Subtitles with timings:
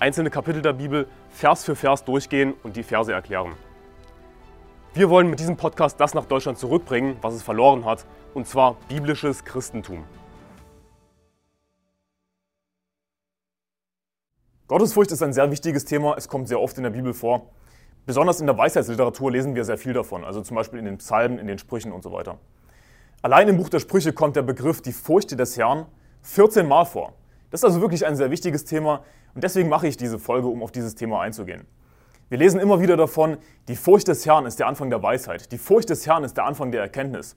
[0.00, 3.52] einzelne Kapitel der Bibel Vers für Vers durchgehen und die Verse erklären.
[4.94, 8.76] Wir wollen mit diesem Podcast das nach Deutschland zurückbringen, was es verloren hat, und zwar
[8.88, 10.04] biblisches Christentum.
[14.66, 17.50] Gottesfurcht ist ein sehr wichtiges Thema, es kommt sehr oft in der Bibel vor.
[18.06, 21.38] Besonders in der Weisheitsliteratur lesen wir sehr viel davon, also zum Beispiel in den Psalmen,
[21.38, 22.38] in den Sprüchen und so weiter.
[23.20, 25.86] Allein im Buch der Sprüche kommt der Begriff die Furcht des Herrn
[26.22, 27.12] 14 Mal vor.
[27.50, 30.62] Das ist also wirklich ein sehr wichtiges Thema und deswegen mache ich diese Folge, um
[30.62, 31.66] auf dieses Thema einzugehen.
[32.28, 35.50] Wir lesen immer wieder davon, die Furcht des Herrn ist der Anfang der Weisheit.
[35.50, 37.36] Die Furcht des Herrn ist der Anfang der Erkenntnis.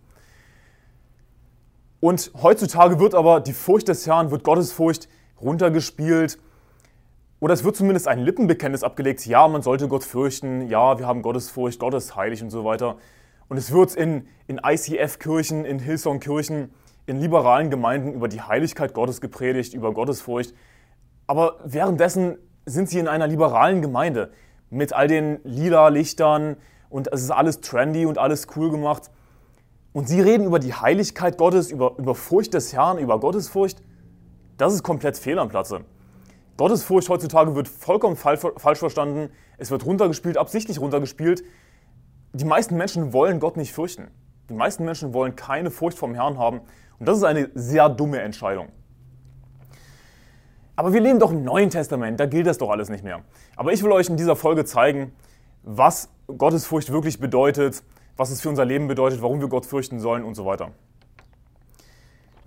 [1.99, 5.09] Und heutzutage wird aber die Furcht des Herrn, wird Gottesfurcht
[5.41, 6.37] runtergespielt.
[7.39, 11.21] Oder es wird zumindest ein Lippenbekenntnis abgelegt, ja, man sollte Gott fürchten, ja, wir haben
[11.21, 12.97] Gottesfurcht, Gott ist heilig und so weiter.
[13.49, 16.73] Und es wird in, in ICF-Kirchen, in Hillsong-Kirchen,
[17.05, 20.53] in liberalen Gemeinden über die Heiligkeit Gottes gepredigt, über Gottesfurcht.
[21.27, 24.31] Aber währenddessen sind sie in einer liberalen Gemeinde
[24.69, 26.57] mit all den lila Lichtern
[26.89, 29.11] und es ist alles trendy und alles cool gemacht.
[29.93, 33.81] Und sie reden über die Heiligkeit Gottes, über, über Furcht des Herrn, über Gottesfurcht.
[34.57, 35.81] Das ist komplett fehl am Platze.
[36.57, 39.29] Gottesfurcht heutzutage wird vollkommen falsch verstanden.
[39.57, 41.43] Es wird runtergespielt, absichtlich runtergespielt.
[42.33, 44.07] Die meisten Menschen wollen Gott nicht fürchten.
[44.49, 46.61] Die meisten Menschen wollen keine Furcht vom Herrn haben.
[46.99, 48.69] Und das ist eine sehr dumme Entscheidung.
[50.75, 53.21] Aber wir leben doch im Neuen Testament, da gilt das doch alles nicht mehr.
[53.55, 55.11] Aber ich will euch in dieser Folge zeigen,
[55.61, 57.83] was Gottesfurcht wirklich bedeutet,
[58.17, 60.71] was es für unser Leben bedeutet, warum wir Gott fürchten sollen und so weiter.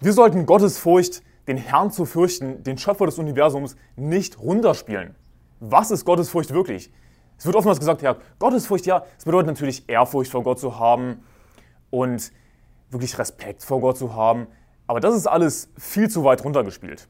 [0.00, 5.14] Wir sollten Gottesfurcht, den Herrn zu fürchten, den Schöpfer des Universums, nicht runterspielen.
[5.60, 6.90] Was ist Gottesfurcht wirklich?
[7.38, 11.22] Es wird oftmals gesagt, ja, Gottesfurcht, ja, es bedeutet natürlich Ehrfurcht vor Gott zu haben
[11.90, 12.32] und
[12.90, 14.48] wirklich Respekt vor Gott zu haben.
[14.86, 17.08] Aber das ist alles viel zu weit runtergespielt.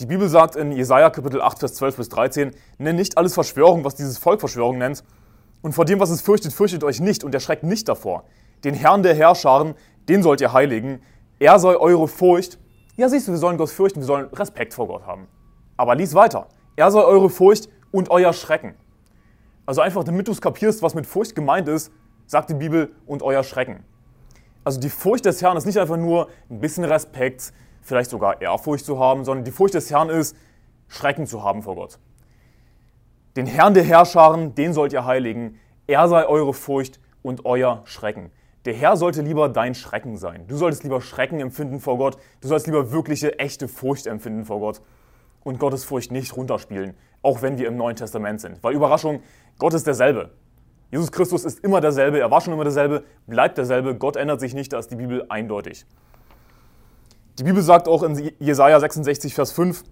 [0.00, 3.82] Die Bibel sagt in Jesaja Kapitel 8, Vers 12 bis 13, nennt nicht alles Verschwörung,
[3.82, 5.02] was dieses Volk Verschwörung nennt.
[5.60, 8.22] Und vor dem, was es fürchtet, fürchtet euch nicht und erschreckt nicht davor.
[8.62, 9.74] Den Herrn der Herrscharen,
[10.08, 11.02] den sollt ihr heiligen.
[11.40, 12.60] Er soll eure Furcht.
[12.94, 15.26] Ja, siehst du, wir sollen Gott fürchten, wir sollen Respekt vor Gott haben.
[15.76, 16.46] Aber lies weiter.
[16.76, 18.74] Er soll eure Furcht und euer Schrecken.
[19.66, 21.90] Also einfach, damit du es kapierst, was mit Furcht gemeint ist,
[22.26, 23.82] sagt die Bibel und euer Schrecken.
[24.62, 27.52] Also die Furcht des Herrn ist nicht einfach nur ein bisschen Respekt,
[27.88, 30.36] vielleicht sogar Ehrfurcht zu haben, sondern die Furcht des Herrn ist,
[30.86, 31.98] Schrecken zu haben vor Gott.
[33.36, 35.58] Den Herrn der Herrscharen, den sollt ihr heiligen.
[35.86, 38.30] Er sei eure Furcht und euer Schrecken.
[38.64, 40.46] Der Herr sollte lieber dein Schrecken sein.
[40.46, 42.18] Du solltest lieber Schrecken empfinden vor Gott.
[42.40, 44.82] Du sollst lieber wirkliche, echte Furcht empfinden vor Gott.
[45.44, 48.62] Und Gottes Furcht nicht runterspielen, auch wenn wir im Neuen Testament sind.
[48.62, 49.22] Weil Überraschung,
[49.58, 50.30] Gott ist derselbe.
[50.90, 53.94] Jesus Christus ist immer derselbe, er war schon immer derselbe, bleibt derselbe.
[53.94, 55.86] Gott ändert sich nicht, da ist die Bibel eindeutig.
[57.38, 59.84] Die Bibel sagt auch in Jesaja 66, Vers 5,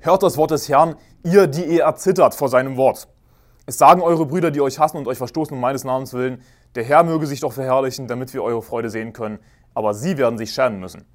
[0.00, 3.08] Hört das Wort des Herrn, ihr, die ihr erzittert vor seinem Wort.
[3.64, 6.42] Es sagen eure Brüder, die euch hassen und euch verstoßen um meines Namens willen,
[6.74, 9.38] der Herr möge sich doch verherrlichen, damit wir eure Freude sehen können,
[9.72, 11.06] aber sie werden sich schämen müssen.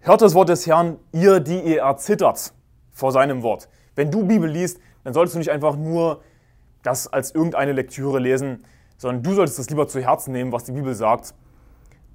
[0.00, 2.52] Hört das Wort des Herrn, ihr, die ihr erzittert
[2.92, 3.70] vor seinem Wort.
[3.94, 6.20] Wenn du Bibel liest, dann solltest du nicht einfach nur
[6.82, 8.62] das als irgendeine Lektüre lesen,
[8.98, 11.32] sondern du solltest es lieber zu Herzen nehmen, was die Bibel sagt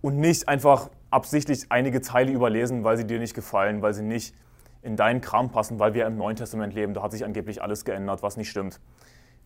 [0.03, 4.35] und nicht einfach absichtlich einige Teile überlesen, weil sie dir nicht gefallen, weil sie nicht
[4.81, 6.93] in deinen Kram passen, weil wir im Neuen Testament leben.
[6.93, 8.79] Da hat sich angeblich alles geändert, was nicht stimmt.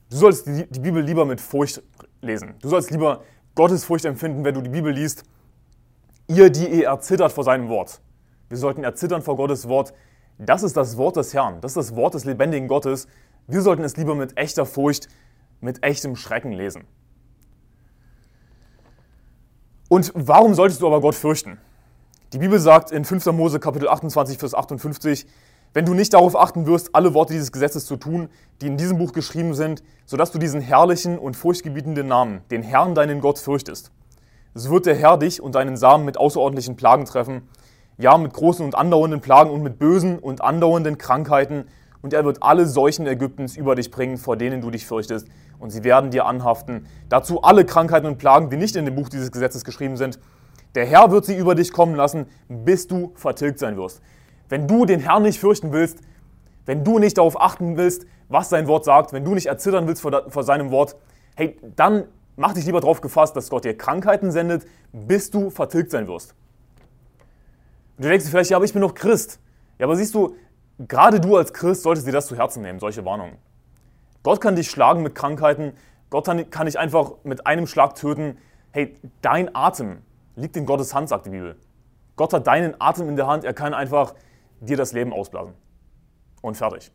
[0.10, 1.84] Du sollst die, die Bibel lieber mit Furcht
[2.22, 2.56] lesen.
[2.62, 3.22] Du sollst lieber
[3.56, 5.24] Gottes Furcht empfinden, wenn du die Bibel liest.
[6.28, 8.02] Ihr, die ihr erzittert vor seinem Wort.
[8.50, 9.94] Wir sollten erzittern vor Gottes Wort.
[10.38, 11.62] Das ist das Wort des Herrn.
[11.62, 13.08] Das ist das Wort des lebendigen Gottes.
[13.48, 15.08] Wir sollten es lieber mit echter Furcht,
[15.62, 16.86] mit echtem Schrecken lesen.
[19.90, 21.60] Und warum solltest du aber Gott fürchten?
[22.34, 23.28] Die Bibel sagt in 5.
[23.28, 25.26] Mose Kapitel 28, Vers 58,
[25.74, 28.28] wenn du nicht darauf achten wirst, alle Worte dieses Gesetzes zu tun,
[28.60, 32.96] die in diesem Buch geschrieben sind, sodass du diesen herrlichen und furchtgebietenden Namen, den Herrn
[32.96, 33.92] deinen Gott, fürchtest.
[34.54, 37.48] So wird der Herr dich und deinen Samen mit außerordentlichen Plagen treffen,
[37.98, 41.64] ja mit großen und andauernden Plagen und mit bösen und andauernden Krankheiten,
[42.02, 45.28] und er wird alle Seuchen Ägyptens über dich bringen, vor denen du dich fürchtest,
[45.60, 46.88] und sie werden dir anhaften.
[47.10, 50.20] Dazu alle Krankheiten und Plagen, die nicht in dem Buch dieses Gesetzes geschrieben sind.
[50.76, 54.02] Der Herr wird sie über dich kommen lassen, bis du vertilgt sein wirst.
[54.50, 56.00] Wenn du den Herrn nicht fürchten willst,
[56.66, 60.02] wenn du nicht darauf achten willst, was sein Wort sagt, wenn du nicht erzittern willst
[60.02, 60.96] vor, vor seinem Wort,
[61.36, 62.06] hey, dann
[62.36, 66.36] mach dich lieber darauf gefasst, dass Gott dir Krankheiten sendet, bis du vertilgt sein wirst.
[67.98, 69.40] Und du denkst dir vielleicht, ja, aber ich bin doch Christ.
[69.80, 70.36] Ja, aber siehst du,
[70.78, 73.38] gerade du als Christ solltest dir das zu Herzen nehmen, solche Warnungen.
[74.28, 75.72] Gott kann dich schlagen mit Krankheiten,
[76.10, 78.38] Gott kann dich einfach mit einem Schlag töten.
[78.72, 80.00] Hey, dein Atem
[80.36, 81.56] liegt in Gottes Hand, sagt die Bibel.
[82.18, 84.16] Gott hat deinen Atem in der Hand, er kann einfach
[84.60, 85.54] dir das Leben ausblasen.
[86.42, 86.92] Und fertig.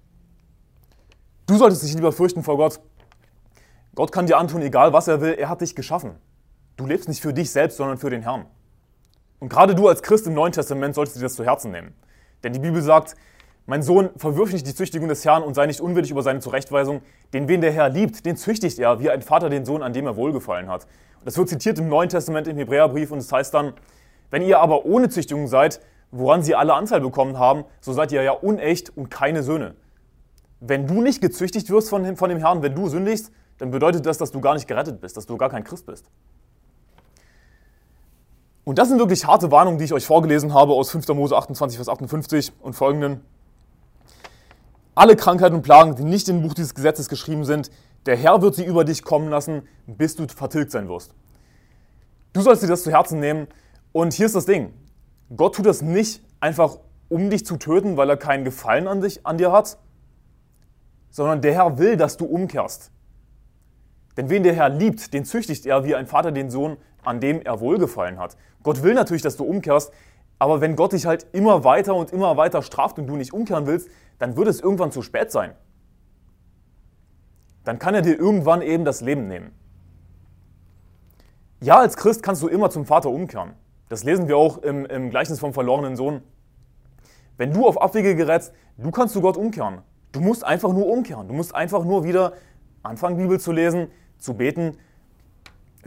[1.47, 2.81] Du solltest dich lieber fürchten vor Gott.
[3.95, 6.17] Gott kann dir antun, egal was er will, er hat dich geschaffen.
[6.77, 8.45] Du lebst nicht für dich selbst, sondern für den Herrn.
[9.39, 11.95] Und gerade du als Christ im Neuen Testament solltest dir das zu Herzen nehmen.
[12.45, 13.17] Denn die Bibel sagt,
[13.67, 17.03] mein Sohn, verwirf nicht die Züchtigung des Herrn und sei nicht unwillig über seine Zurechtweisung.
[17.33, 20.07] Den, wen der Herr liebt, den züchtigt er, wie ein Vater den Sohn, an dem
[20.07, 20.87] er wohlgefallen hat.
[21.25, 23.75] Das wird zitiert im Neuen Testament im Hebräerbrief und es das heißt dann,
[24.31, 25.81] wenn ihr aber ohne Züchtigung seid,
[26.11, 29.75] woran sie alle Anteil bekommen haben, so seid ihr ja unecht und keine Söhne.
[30.61, 34.07] Wenn du nicht gezüchtigt wirst von dem, von dem Herrn, wenn du sündigst, dann bedeutet
[34.07, 36.07] das, dass du gar nicht gerettet bist, dass du gar kein Christ bist.
[38.65, 41.09] Und das sind wirklich harte Warnungen, die ich euch vorgelesen habe aus 5.
[41.09, 43.23] Mose 28, Vers 58 und folgenden.
[44.95, 47.71] Alle Krankheiten und Plagen, die nicht im Buch dieses Gesetzes geschrieben sind,
[48.05, 51.15] der Herr wird sie über dich kommen lassen, bis du vertilgt sein wirst.
[52.35, 53.47] Du sollst dir das zu Herzen nehmen
[53.93, 54.73] und hier ist das Ding.
[55.35, 56.79] Gott tut das nicht einfach,
[57.09, 59.79] um dich zu töten, weil er keinen Gefallen an, dich, an dir hat,
[61.11, 62.91] sondern der Herr will, dass du umkehrst.
[64.17, 67.41] Denn wen der Herr liebt, den züchtigt er wie ein Vater den Sohn, an dem
[67.41, 68.37] er wohlgefallen hat.
[68.63, 69.91] Gott will natürlich, dass du umkehrst,
[70.39, 73.67] aber wenn Gott dich halt immer weiter und immer weiter straft und du nicht umkehren
[73.67, 73.89] willst,
[74.23, 75.51] dann wird es irgendwann zu spät sein.
[77.65, 79.51] Dann kann er dir irgendwann eben das Leben nehmen.
[81.61, 83.55] Ja, als Christ kannst du immer zum Vater umkehren.
[83.89, 86.23] Das lesen wir auch im, im Gleichnis vom verlorenen Sohn.
[87.37, 89.83] Wenn du auf Abwege gerätst, du kannst zu Gott umkehren.
[90.13, 91.27] Du musst einfach nur umkehren.
[91.27, 92.35] Du musst einfach nur wieder
[92.85, 94.77] anfangen, Bibel zu lesen, zu beten,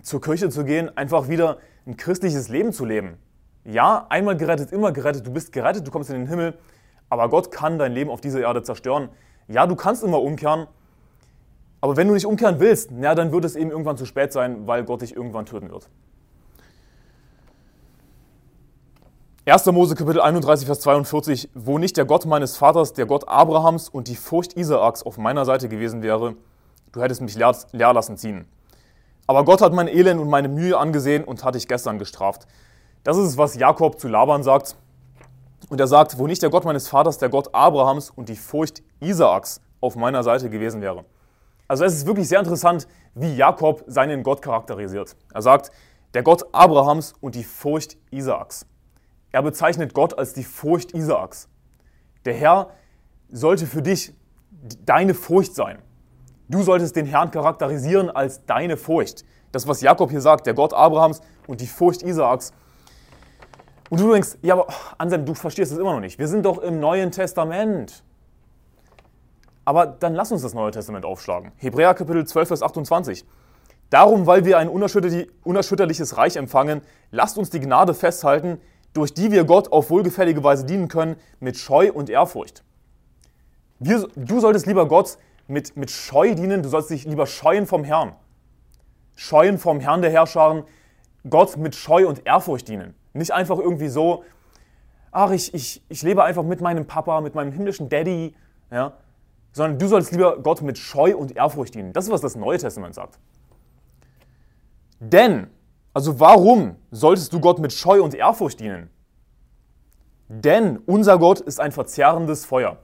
[0.02, 3.18] zur Kirche zu gehen, einfach wieder ein christliches Leben zu leben.
[3.64, 5.26] Ja, einmal gerettet, immer gerettet.
[5.26, 6.58] Du bist gerettet, du kommst in den Himmel.
[7.10, 9.10] Aber Gott kann dein Leben auf dieser Erde zerstören.
[9.48, 10.68] Ja, du kannst immer umkehren.
[11.82, 14.66] Aber wenn du nicht umkehren willst, ja, dann wird es eben irgendwann zu spät sein,
[14.68, 15.90] weil Gott dich irgendwann töten wird.
[19.48, 19.68] 1.
[19.68, 24.08] Mose Kapitel 31, Vers 42, wo nicht der Gott meines Vaters, der Gott Abrahams und
[24.08, 26.34] die Furcht Isaaks auf meiner Seite gewesen wäre,
[26.92, 28.48] du hättest mich leer, leer lassen ziehen.
[29.28, 32.48] Aber Gott hat mein Elend und meine Mühe angesehen und hat dich gestern gestraft.
[33.04, 34.76] Das ist es, was Jakob zu Laban sagt.
[35.70, 38.84] Und er sagt, wo nicht der Gott meines Vaters, der Gott Abrahams und die Furcht
[39.00, 41.06] Isaaks auf meiner Seite gewesen wäre.
[41.68, 45.16] Also es ist wirklich sehr interessant, wie Jakob seinen Gott charakterisiert.
[45.34, 45.72] Er sagt,
[46.14, 48.66] der Gott Abrahams und die Furcht Isaaks.
[49.32, 51.50] Er bezeichnet Gott als die Furcht Isaaks.
[52.26, 52.70] Der Herr
[53.30, 54.14] sollte für dich
[54.86, 55.80] deine Furcht sein.
[56.48, 59.26] Du solltest den Herrn charakterisieren als deine Furcht.
[59.52, 62.54] Das, was Jakob hier sagt, der Gott Abrahams und die Furcht Isaaks.
[63.90, 64.68] Und du denkst, ja, aber
[64.98, 66.18] Anselm, du verstehst es immer noch nicht.
[66.18, 68.04] Wir sind doch im Neuen Testament.
[69.64, 71.52] Aber dann lass uns das Neue Testament aufschlagen.
[71.58, 73.26] Hebräer Kapitel 12, Vers 28.
[73.90, 78.60] Darum, weil wir ein unerschütterliches Reich empfangen, lasst uns die Gnade festhalten,
[78.94, 82.64] durch die wir Gott auf wohlgefällige Weise dienen können, mit Scheu und Ehrfurcht.
[83.80, 85.18] Wir, du solltest lieber Gott
[85.48, 88.14] mit, mit Scheu dienen, du sollst dich lieber scheuen vom Herrn.
[89.16, 90.64] Scheuen vom Herrn der Herrscharen,
[91.30, 92.96] Gott mit Scheu und Ehrfurcht dienen.
[93.16, 94.24] Nicht einfach irgendwie so,
[95.12, 98.36] ach, ich, ich, ich lebe einfach mit meinem Papa, mit meinem himmlischen Daddy,
[98.72, 98.94] ja,
[99.52, 101.94] sondern du sollst lieber Gott mit Scheu und Ehrfurcht dienen.
[101.94, 103.18] Das ist, was das Neue Testament sagt.
[105.00, 105.48] Denn
[105.96, 108.90] also warum solltest du Gott mit Scheu und Ehrfurcht dienen?
[110.28, 112.80] Denn unser Gott ist ein verzehrendes Feuer.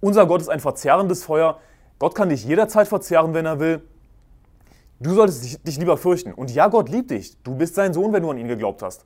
[0.00, 1.58] Unser Gott ist ein verzehrendes Feuer.
[1.98, 3.82] Gott kann dich jederzeit verzehren, wenn er will.
[4.98, 6.32] Du solltest dich lieber fürchten.
[6.32, 7.36] Und ja, Gott liebt dich.
[7.42, 9.04] Du bist sein Sohn, wenn du an ihn geglaubt hast.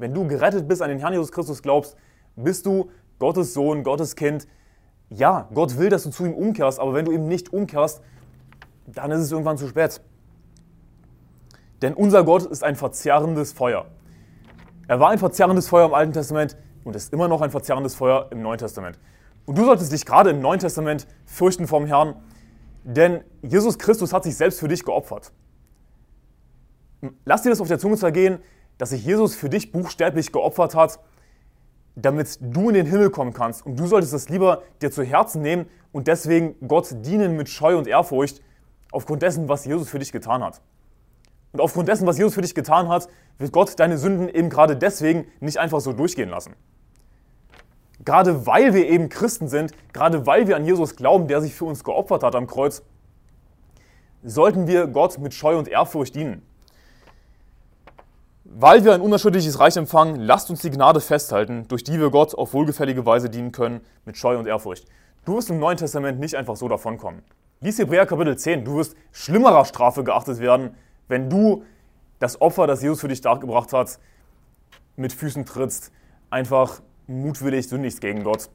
[0.00, 1.94] Wenn du gerettet bist, an den Herrn Jesus Christus glaubst,
[2.34, 4.48] bist du Gottes Sohn, Gottes Kind.
[5.10, 8.00] Ja, Gott will, dass du zu ihm umkehrst, aber wenn du ihm nicht umkehrst,
[8.86, 10.00] dann ist es irgendwann zu spät.
[11.82, 13.86] Denn unser Gott ist ein verzerrendes Feuer.
[14.88, 18.28] Er war ein verzerrendes Feuer im Alten Testament und ist immer noch ein verzerrendes Feuer
[18.30, 18.98] im Neuen Testament.
[19.44, 22.14] Und du solltest dich gerade im Neuen Testament fürchten vom Herrn,
[22.84, 25.30] denn Jesus Christus hat sich selbst für dich geopfert.
[27.26, 28.38] Lass dir das auf der Zunge zergehen,
[28.80, 31.00] dass sich Jesus für dich buchstäblich geopfert hat,
[31.96, 33.66] damit du in den Himmel kommen kannst.
[33.66, 37.76] Und du solltest es lieber dir zu Herzen nehmen und deswegen Gott dienen mit Scheu
[37.76, 38.40] und Ehrfurcht
[38.90, 40.62] aufgrund dessen, was Jesus für dich getan hat.
[41.52, 44.78] Und aufgrund dessen, was Jesus für dich getan hat, wird Gott deine Sünden eben gerade
[44.78, 46.54] deswegen nicht einfach so durchgehen lassen.
[48.02, 51.66] gerade weil wir eben Christen sind, gerade weil wir an Jesus glauben, der sich für
[51.66, 52.82] uns geopfert hat am Kreuz,
[54.22, 56.40] sollten wir Gott mit Scheu und Ehrfurcht dienen.
[58.52, 62.34] Weil wir ein unerschütterliches Reich empfangen, lasst uns die Gnade festhalten, durch die wir Gott
[62.34, 64.88] auf wohlgefällige Weise dienen können, mit Scheu und Ehrfurcht.
[65.24, 67.22] Du wirst im Neuen Testament nicht einfach so davonkommen.
[67.60, 70.74] Lies Hebräer Kapitel 10, du wirst schlimmerer Strafe geachtet werden,
[71.06, 71.62] wenn du
[72.18, 74.00] das Opfer, das Jesus für dich dargebracht hat,
[74.96, 75.92] mit Füßen trittst,
[76.28, 78.50] einfach mutwillig sündigst gegen Gott.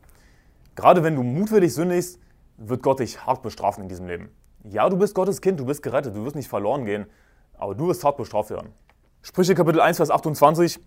[0.75, 2.20] Gerade wenn du mutwillig sündigst,
[2.58, 4.28] wird Gott dich hart bestrafen in diesem Leben.
[4.66, 7.06] Ja, du bist Gottes Kind, du bist gerettet, du wirst nicht verloren gehen,
[7.58, 8.74] aber du wirst hart bestraft werden.
[9.27, 10.79] Sprüche Kapitel 1, Vers 28.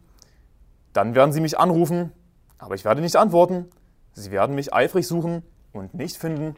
[0.92, 2.12] Dann werden sie mich anrufen,
[2.56, 3.68] aber ich werde nicht antworten.
[4.12, 5.42] Sie werden mich eifrig suchen
[5.72, 6.54] und nicht finden,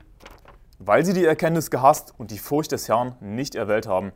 [0.78, 4.12] weil sie die Erkenntnis gehasst und die Furcht des Herrn nicht erwählt haben,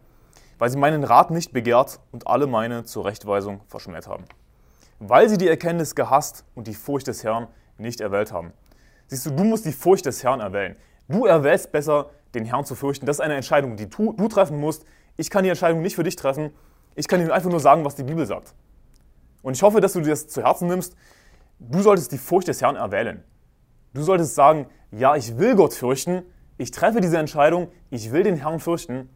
[0.58, 4.24] weil sie meinen Rat nicht begehrt und alle meine Zurechtweisung verschmäht haben.
[4.98, 8.52] Weil sie die Erkenntnis gehasst und die Furcht des Herrn nicht erwählt haben.
[9.06, 10.76] Siehst du, du musst die Furcht des Herrn erwählen.
[11.08, 13.06] Du erwählst besser, den Herrn zu fürchten.
[13.06, 14.84] Das ist eine Entscheidung, die du, du treffen musst.
[15.16, 16.50] Ich kann die Entscheidung nicht für dich treffen.
[16.94, 18.54] Ich kann Ihnen einfach nur sagen, was die Bibel sagt.
[19.42, 20.96] Und ich hoffe, dass du dir das zu Herzen nimmst.
[21.58, 23.22] Du solltest die Furcht des Herrn erwählen.
[23.92, 26.22] Du solltest sagen, ja, ich will Gott fürchten.
[26.56, 27.68] Ich treffe diese Entscheidung.
[27.90, 29.08] Ich will den Herrn fürchten.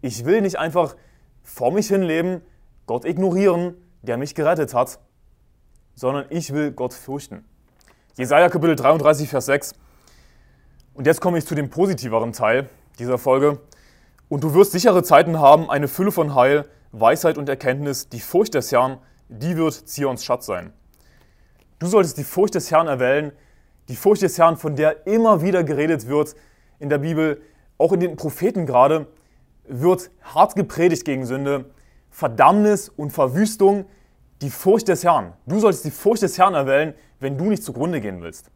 [0.00, 0.96] Ich will nicht einfach
[1.42, 2.42] vor mich hin leben,
[2.86, 4.98] Gott ignorieren, der mich gerettet hat,
[5.94, 7.44] sondern ich will Gott fürchten.
[8.16, 9.74] Jesaja Kapitel 33, Vers 6.
[10.94, 13.60] Und jetzt komme ich zu dem positiveren Teil dieser Folge.
[14.32, 18.54] Und du wirst sichere Zeiten haben, eine Fülle von Heil, Weisheit und Erkenntnis, die Furcht
[18.54, 18.96] des Herrn,
[19.28, 20.72] die wird Zions Schatz sein.
[21.78, 23.32] Du solltest die Furcht des Herrn erwählen,
[23.90, 26.34] die Furcht des Herrn, von der immer wieder geredet wird
[26.78, 27.42] in der Bibel,
[27.76, 29.06] auch in den Propheten gerade,
[29.68, 31.66] wird hart gepredigt gegen Sünde,
[32.08, 33.84] Verdammnis und Verwüstung,
[34.40, 35.34] die Furcht des Herrn.
[35.44, 38.50] Du solltest die Furcht des Herrn erwählen, wenn du nicht zugrunde gehen willst.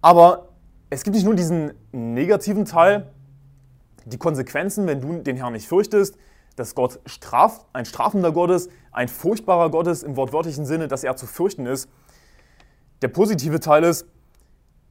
[0.00, 0.48] Aber
[0.88, 3.12] es gibt nicht nur diesen negativen Teil,
[4.06, 6.16] die Konsequenzen, wenn du den Herrn nicht fürchtest,
[6.54, 11.04] dass Gott straft, ein strafender Gott ist, ein furchtbarer Gott ist im wortwörtlichen Sinne, dass
[11.04, 11.90] er zu fürchten ist.
[13.02, 14.06] Der positive Teil ist,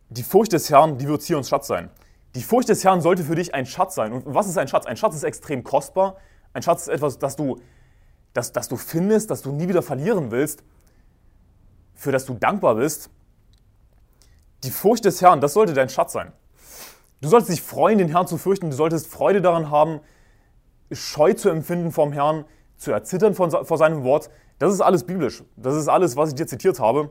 [0.09, 1.89] die Furcht des Herrn, die wird hier uns Schatz sein.
[2.35, 4.11] Die Furcht des Herrn sollte für dich ein Schatz sein.
[4.11, 4.85] Und was ist ein Schatz?
[4.85, 6.17] Ein Schatz ist extrem kostbar.
[6.53, 7.59] Ein Schatz ist etwas, das du,
[8.33, 10.63] das, das du findest, das du nie wieder verlieren willst,
[11.95, 13.09] für das du dankbar bist.
[14.63, 16.33] Die Furcht des Herrn, das sollte dein Schatz sein.
[17.25, 18.69] Du solltest dich freuen, den Herrn zu fürchten.
[18.69, 19.99] Du solltest Freude daran haben,
[20.91, 22.45] Scheu zu empfinden vom Herrn,
[22.77, 24.29] zu erzittern vor seinem Wort.
[24.59, 25.43] Das ist alles biblisch.
[25.55, 27.09] Das ist alles, was ich dir zitiert habe.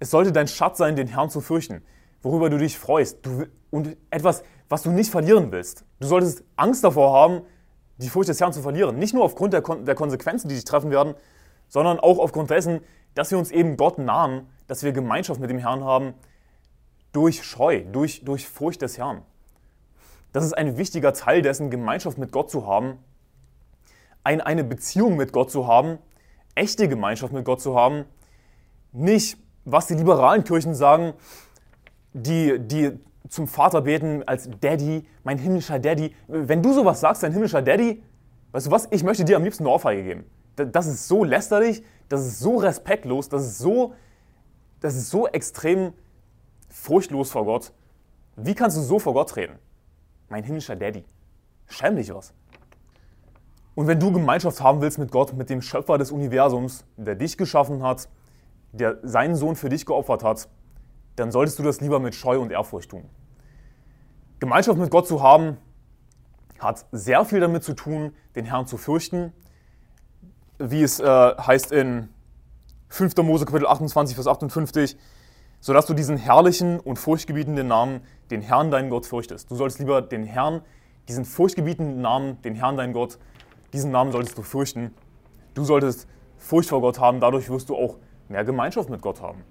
[0.00, 1.84] Es sollte dein Schatz sein, den Herrn zu fürchten,
[2.20, 5.84] worüber du dich freust du, und etwas, was du nicht verlieren willst.
[6.00, 7.42] Du solltest Angst davor haben,
[7.98, 8.98] die Furcht des Herrn zu verlieren.
[8.98, 11.14] Nicht nur aufgrund der, Kon der Konsequenzen, die dich treffen werden,
[11.68, 12.80] sondern auch aufgrund dessen,
[13.14, 16.14] dass wir uns eben Gott nahen, dass wir Gemeinschaft mit dem Herrn haben,
[17.16, 19.22] durch Scheu, durch, durch Furcht des Herrn.
[20.34, 22.98] Das ist ein wichtiger Teil dessen, Gemeinschaft mit Gott zu haben,
[24.22, 25.98] ein, eine Beziehung mit Gott zu haben,
[26.54, 28.04] echte Gemeinschaft mit Gott zu haben.
[28.92, 31.14] Nicht, was die liberalen Kirchen sagen,
[32.12, 32.92] die, die
[33.30, 36.14] zum Vater beten als Daddy, mein himmlischer Daddy.
[36.28, 38.02] Wenn du sowas sagst, dein himmlischer Daddy,
[38.52, 40.24] weißt du was, ich möchte dir am liebsten eine Ohrfeige geben.
[40.56, 43.94] Das ist so lästerlich, das ist so respektlos, das ist so,
[44.80, 45.94] das ist so extrem
[46.76, 47.72] furchtlos vor Gott.
[48.36, 49.58] Wie kannst du so vor Gott reden?
[50.28, 51.04] Mein himmlischer Daddy.
[51.68, 52.32] Schäm dich was.
[53.74, 57.36] Und wenn du Gemeinschaft haben willst mit Gott, mit dem Schöpfer des Universums, der dich
[57.36, 58.08] geschaffen hat,
[58.72, 60.48] der seinen Sohn für dich geopfert hat,
[61.16, 63.04] dann solltest du das lieber mit Scheu und Ehrfurcht tun.
[64.38, 65.56] Gemeinschaft mit Gott zu haben,
[66.58, 69.32] hat sehr viel damit zu tun, den Herrn zu fürchten,
[70.58, 72.08] wie es äh, heißt in
[72.88, 73.16] 5.
[73.16, 74.96] Mose Kapitel 28, Vers 58,
[75.66, 79.50] sodass du diesen herrlichen und furchtgebietenden Namen, den Herrn, deinen Gott, fürchtest.
[79.50, 80.60] Du solltest lieber den Herrn,
[81.08, 83.18] diesen furchtgebietenden Namen, den Herrn, deinen Gott,
[83.72, 84.94] diesen Namen solltest du fürchten.
[85.54, 86.06] Du solltest
[86.36, 87.96] Furcht vor Gott haben, dadurch wirst du auch
[88.28, 89.42] mehr Gemeinschaft mit Gott haben.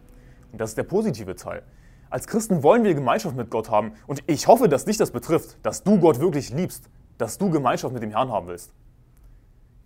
[0.54, 1.64] Und das ist der positive Teil.
[2.10, 3.92] Als Christen wollen wir Gemeinschaft mit Gott haben.
[4.08, 7.94] Und ich hoffe, dass dich das betrifft, dass du Gott wirklich liebst, dass du Gemeinschaft
[7.94, 8.72] mit dem Herrn haben willst.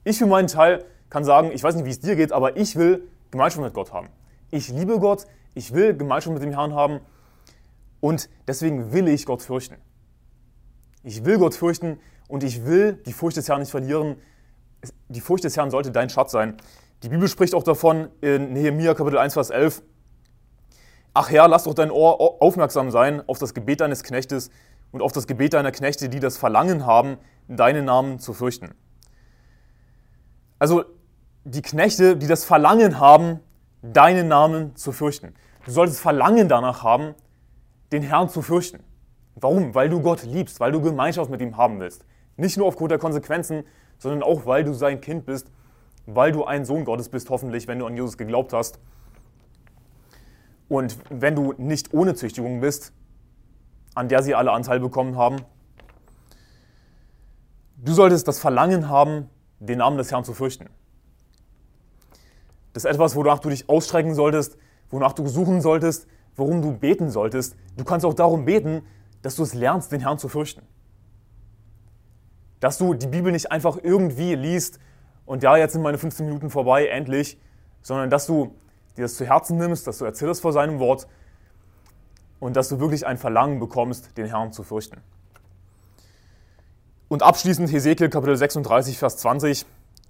[0.03, 2.75] Ich für meinen Teil kann sagen, ich weiß nicht, wie es dir geht, aber ich
[2.75, 4.09] will Gemeinschaft mit Gott haben.
[4.51, 6.99] Ich liebe Gott, ich will Gemeinschaft mit dem Herrn haben
[7.99, 9.75] und deswegen will ich Gott fürchten.
[11.03, 14.17] Ich will Gott fürchten und ich will die Furcht des Herrn nicht verlieren.
[15.07, 16.57] Die Furcht des Herrn sollte dein Schatz sein.
[17.03, 19.81] Die Bibel spricht auch davon in Nehemiah Kapitel 1, Vers 11.
[21.13, 24.51] Ach Herr, lass doch dein Ohr aufmerksam sein auf das Gebet deines Knechtes
[24.91, 28.71] und auf das Gebet deiner Knechte, die das Verlangen haben, deinen Namen zu fürchten.
[30.59, 30.83] Also
[31.45, 33.39] die Knechte, die das Verlangen haben,
[33.81, 35.33] deinen Namen zu fürchten.
[35.65, 37.15] Du solltest Verlangen danach haben,
[37.91, 38.83] den Herrn zu fürchten.
[39.35, 39.73] Warum?
[39.73, 42.05] Weil du Gott liebst, weil du Gemeinschaft mit ihm haben willst.
[42.37, 43.63] Nicht nur aufgrund der Konsequenzen,
[43.97, 45.51] sondern auch, weil du sein Kind bist,
[46.05, 48.79] weil du ein Sohn Gottes bist, hoffentlich, wenn du an Jesus geglaubt hast.
[50.67, 52.93] Und wenn du nicht ohne Züchtigung bist,
[53.95, 55.37] an der sie alle Anteil bekommen haben,
[57.77, 60.69] du solltest das Verlangen haben, den Namen des Herrn zu fürchten.
[62.79, 64.57] Das ist etwas, wonach du dich ausstrecken solltest,
[64.89, 66.07] wonach du suchen solltest,
[66.37, 67.57] worum du beten solltest.
[67.75, 68.83] Du kannst auch darum beten,
[69.21, 70.61] dass du es lernst, den Herrn zu fürchten.
[72.61, 74.79] Dass du die Bibel nicht einfach irgendwie liest
[75.25, 77.37] und ja, jetzt sind meine 15 Minuten vorbei, endlich,
[77.81, 78.55] sondern dass du
[78.95, 81.05] dir das zu Herzen nimmst, dass du erzählst vor seinem Wort
[82.39, 85.01] und dass du wirklich ein Verlangen bekommst, den Herrn zu fürchten.
[87.09, 89.65] Und abschließend Hesekiel Kapitel 36, Vers 20.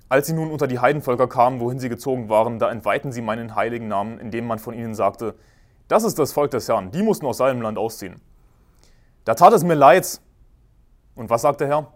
[0.09, 3.55] Als sie nun unter die Heidenvölker kamen, wohin sie gezogen waren, da entweihten sie meinen
[3.55, 5.35] heiligen Namen, indem man von ihnen sagte,
[5.87, 8.19] das ist das Volk des Herrn, die mussten aus seinem Land ausziehen.
[9.23, 10.19] Da tat es mir leid.
[11.13, 11.93] Und was sagt der Herr?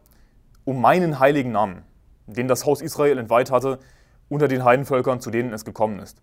[0.64, 1.82] Um meinen heiligen Namen,
[2.28, 3.80] den das Haus Israel entweiht hatte,
[4.30, 6.22] unter den Heidenvölkern, zu denen es gekommen ist.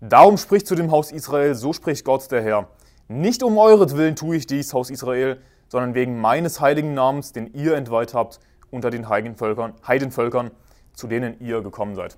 [0.00, 2.68] Darum spricht zu dem Haus Israel, so spricht Gott der Herr.
[3.08, 7.74] Nicht um euretwillen tue ich dies, Haus Israel, sondern wegen meines heiligen Namens, den ihr
[7.74, 8.38] entweiht habt
[8.70, 10.50] unter den Heidenvölkern, Heidenvölkern
[10.94, 12.16] zu denen ihr gekommen seid.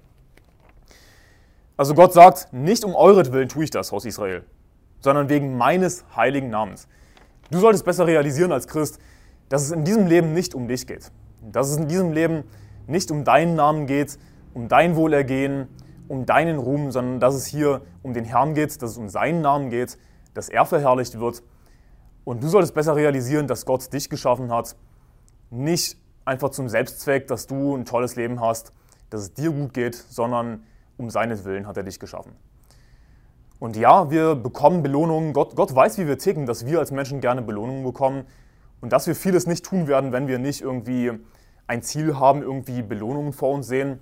[1.77, 4.45] Also Gott sagt, nicht um euretwillen tue ich das, Haus Israel,
[5.01, 6.89] sondern wegen meines heiligen Namens.
[7.51, 8.99] Du solltest besser realisieren als Christ,
[9.49, 11.13] dass es in diesem Leben nicht um dich geht.
[11.43, 12.45] Dass es in diesem Leben
[12.87, 14.19] nicht um deinen Namen geht,
[14.55, 15.69] um dein Wohlergehen,
[16.09, 19.43] um deinen Ruhm, sondern dass es hier um den Herrn geht, dass es um seinen
[19.43, 19.99] Namen geht,
[20.35, 21.43] dass er verherrlicht wird.
[22.25, 24.77] Und du solltest besser realisieren, dass Gott dich geschaffen hat,
[25.51, 28.73] nicht einfach zum Selbstzweck, dass du ein tolles Leben hast,
[29.09, 30.65] dass es dir gut geht, sondern
[30.99, 32.33] um seinetwillen hat er dich geschaffen.
[33.59, 35.33] Und ja, wir bekommen Belohnungen.
[35.33, 38.25] Gott, Gott weiß, wie wir ticken, dass wir als Menschen gerne Belohnungen bekommen
[38.83, 41.13] und dass wir vieles nicht tun werden, wenn wir nicht irgendwie
[41.67, 44.01] ein Ziel haben, irgendwie Belohnungen vor uns sehen.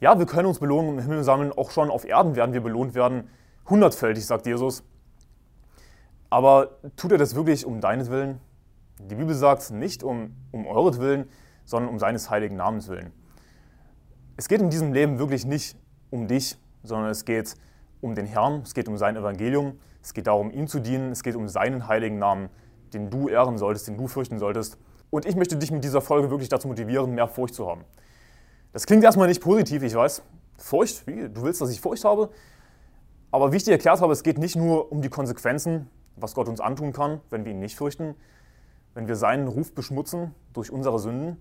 [0.00, 2.94] Ja, wir können uns Belohnungen im Himmel sammeln, auch schon auf Erden werden wir belohnt
[2.94, 3.28] werden.
[3.68, 4.82] Hundertfältig, sagt Jesus.
[6.30, 8.40] Aber tut er das wirklich um deinetwillen?
[8.98, 11.28] Die Bibel sagt nicht um, um euretwillen,
[11.66, 13.12] sondern um seines heiligen Namens willen.
[14.38, 15.76] Es geht in diesem Leben wirklich nicht
[16.10, 17.54] um dich, sondern es geht
[18.00, 21.22] um den Herrn, es geht um sein Evangelium, es geht darum, ihm zu dienen, es
[21.22, 22.48] geht um seinen heiligen Namen,
[22.94, 24.78] den du ehren solltest, den du fürchten solltest.
[25.10, 27.84] Und ich möchte dich mit dieser Folge wirklich dazu motivieren, mehr Furcht zu haben.
[28.72, 30.22] Das klingt erstmal nicht positiv, ich weiß.
[30.58, 31.28] Furcht, wie?
[31.28, 32.30] Du willst, dass ich Furcht habe?
[33.30, 36.48] Aber wie ich dir erklärt habe, es geht nicht nur um die Konsequenzen, was Gott
[36.48, 38.14] uns antun kann, wenn wir ihn nicht fürchten,
[38.94, 41.40] wenn wir seinen Ruf beschmutzen durch unsere Sünden,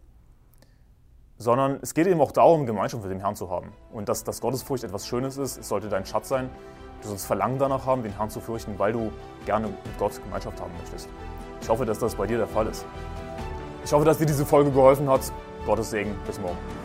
[1.38, 3.72] sondern es geht eben auch darum, Gemeinschaft mit dem Herrn zu haben.
[3.92, 6.50] Und dass, dass Gottesfurcht etwas Schönes ist, es sollte dein Schatz sein.
[7.02, 9.12] Du sollst Verlangen danach haben, den Herrn zu fürchten, weil du
[9.46, 11.10] gerne mit Gott Gemeinschaft haben möchtest.
[11.62, 12.86] Ich hoffe, dass das bei dir der Fall ist.
[13.84, 15.22] Ich hoffe, dass dir diese Folge geholfen hat.
[15.66, 16.16] Gottes Segen.
[16.26, 16.85] Bis morgen.